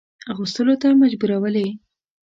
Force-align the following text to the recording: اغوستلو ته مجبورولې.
اغوستلو 0.31 0.73
ته 0.81 0.87
مجبورولې. 1.01 1.67